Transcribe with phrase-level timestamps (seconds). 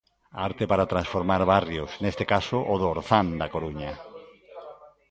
[0.47, 3.91] Arte para transformar barrios, neste caso o do Orzán na Coruña.